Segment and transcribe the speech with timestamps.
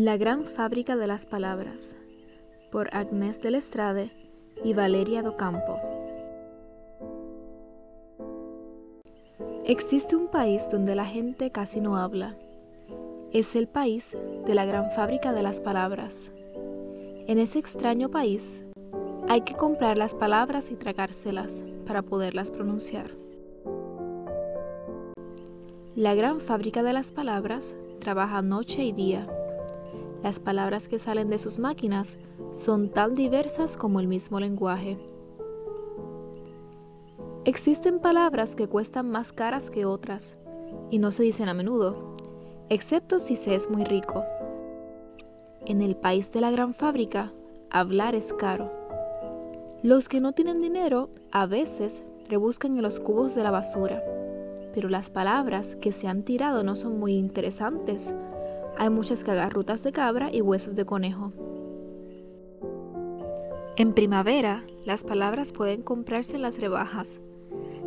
[0.00, 1.96] La gran fábrica de las palabras
[2.70, 4.12] por Agnès del Estrade
[4.62, 5.80] y Valeria do Campo.
[9.64, 12.36] Existe un país donde la gente casi no habla.
[13.32, 14.16] Es el país
[14.46, 16.30] de la gran fábrica de las palabras.
[17.26, 18.62] En ese extraño país
[19.28, 23.10] hay que comprar las palabras y tragárselas para poderlas pronunciar.
[25.98, 29.26] La gran fábrica de las palabras trabaja noche y día.
[30.22, 32.16] Las palabras que salen de sus máquinas
[32.52, 34.96] son tan diversas como el mismo lenguaje.
[37.44, 40.36] Existen palabras que cuestan más caras que otras
[40.88, 42.14] y no se dicen a menudo,
[42.68, 44.24] excepto si se es muy rico.
[45.66, 47.32] En el país de la gran fábrica,
[47.70, 48.70] hablar es caro.
[49.82, 54.00] Los que no tienen dinero a veces rebuscan en los cubos de la basura
[54.78, 58.14] pero las palabras que se han tirado no son muy interesantes.
[58.78, 61.32] Hay muchas cagarrutas de cabra y huesos de conejo.
[63.74, 67.18] En primavera, las palabras pueden comprarse en las rebajas.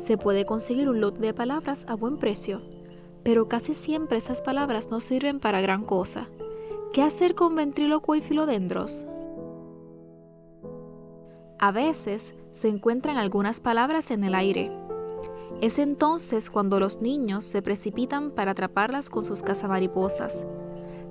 [0.00, 2.62] Se puede conseguir un lote de palabras a buen precio,
[3.24, 6.28] pero casi siempre esas palabras no sirven para gran cosa.
[6.92, 9.08] ¿Qué hacer con ventrílocuo y filodendros?
[11.58, 14.70] A veces se encuentran algunas palabras en el aire,
[15.60, 20.46] es entonces cuando los niños se precipitan para atraparlas con sus cazamariposas.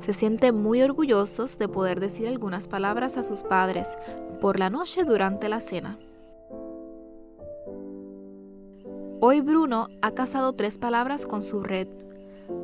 [0.02, 3.98] Se sienten muy orgullosos de poder decir algunas palabras a sus padres
[4.40, 5.98] por la noche durante la cena.
[9.20, 11.88] Hoy Bruno ha cazado tres palabras con su red.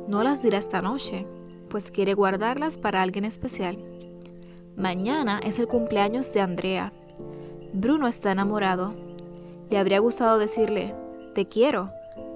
[0.06, 1.26] No las dirá esta noche,
[1.68, 3.78] pues quiere guardarlas para alguien especial.
[4.76, 6.92] Mañana es el cumpleaños de Andrea.
[7.72, 8.94] Bruno está enamorado.
[9.70, 10.94] Le habría gustado decirle,
[11.32, 11.90] te quiero,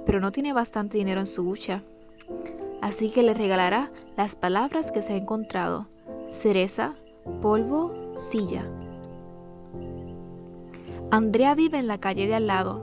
[0.05, 1.83] pero no tiene bastante dinero en su hucha.
[2.81, 5.87] Así que le regalará las palabras que se ha encontrado.
[6.29, 6.95] Cereza,
[7.43, 8.65] polvo, silla.
[11.11, 12.83] Andrea vive en la calle de al lado.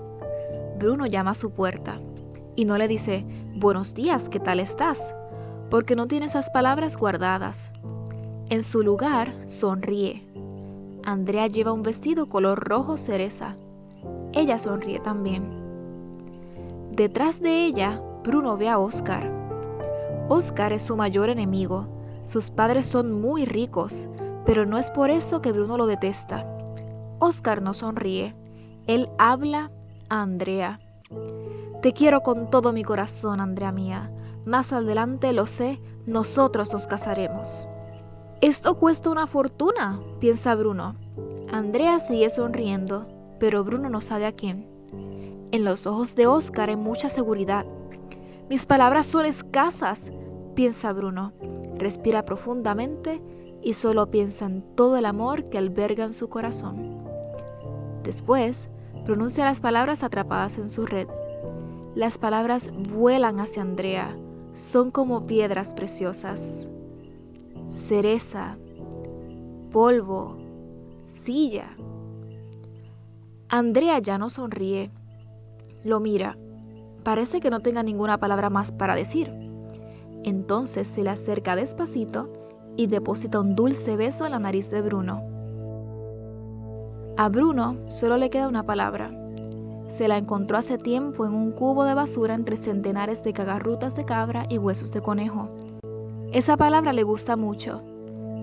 [0.80, 2.00] Bruno llama a su puerta
[2.56, 3.26] y no le dice,
[3.56, 5.14] buenos días, ¿qué tal estás?
[5.70, 7.72] Porque no tiene esas palabras guardadas.
[8.50, 10.24] En su lugar, sonríe.
[11.04, 13.56] Andrea lleva un vestido color rojo cereza.
[14.34, 15.63] Ella sonríe también.
[16.96, 19.28] Detrás de ella, Bruno ve a Oscar.
[20.30, 21.88] Oscar es su mayor enemigo.
[22.24, 24.08] Sus padres son muy ricos,
[24.46, 26.46] pero no es por eso que Bruno lo detesta.
[27.18, 28.36] Oscar no sonríe.
[28.86, 29.72] Él habla
[30.10, 30.80] a Andrea.
[31.82, 34.12] Te quiero con todo mi corazón, Andrea mía.
[34.46, 37.68] Más adelante lo sé, nosotros nos casaremos.
[38.40, 40.96] Esto cuesta una fortuna, piensa Bruno.
[41.52, 43.08] Andrea sigue sonriendo,
[43.40, 44.73] pero Bruno no sabe a quién.
[45.52, 47.66] En los ojos de Oscar hay mucha seguridad.
[48.50, 50.12] Mis palabras son escasas,
[50.56, 51.34] piensa Bruno.
[51.78, 53.22] Respira profundamente
[53.62, 57.04] y solo piensa en todo el amor que alberga en su corazón.
[58.04, 58.70] Después,
[59.06, 61.08] pronuncia las palabras atrapadas en su red.
[61.96, 64.18] Las palabras vuelan hacia Andrea,
[64.54, 66.68] son como piedras preciosas.
[67.72, 68.58] Cereza,
[69.72, 70.38] polvo,
[71.08, 71.76] silla.
[73.56, 74.90] Andrea ya no sonríe
[75.84, 76.40] lo mira.
[77.04, 79.32] Parece que no tenga ninguna palabra más para decir.
[80.24, 82.34] Entonces se le acerca despacito
[82.78, 85.22] y deposita un dulce beso en la nariz de Bruno.
[87.16, 89.12] A Bruno solo le queda una palabra.
[89.88, 94.04] Se la encontró hace tiempo en un cubo de basura entre centenares de cagarrutas de
[94.04, 95.48] cabra y huesos de conejo.
[96.32, 97.84] Esa palabra le gusta mucho.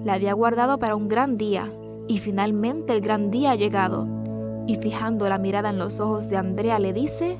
[0.04, 1.68] La había guardado para un gran día
[2.06, 4.19] y finalmente el gran día ha llegado
[4.70, 7.36] y fijando la mirada en los ojos de Andrea le dice,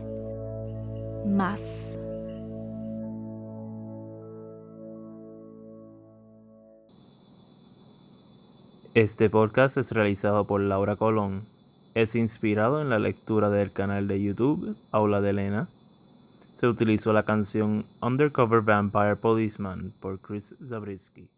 [1.25, 1.97] más.
[8.95, 11.43] Este podcast es realizado por Laura Colón.
[11.95, 15.69] Es inspirado en la lectura del canal de YouTube Aula de Elena.
[16.53, 21.29] Se utilizó la canción Undercover Vampire Policeman por Chris Zabriskie.